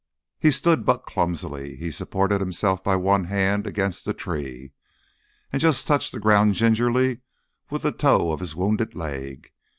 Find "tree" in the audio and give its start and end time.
4.15-4.73